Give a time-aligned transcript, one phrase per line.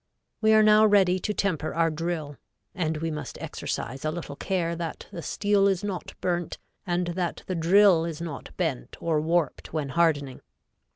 [0.41, 2.37] We are now ready to temper our drill,
[2.73, 7.43] and we must exercise a little care that the steel is not burnt and that
[7.45, 10.41] the drill is not bent or warped when hardening.